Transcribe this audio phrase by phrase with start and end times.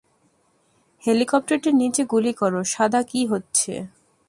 [1.03, 3.73] হেলিকপ্টারটির নিচে গুলি করো,- শাদা, কি হচ্ছে?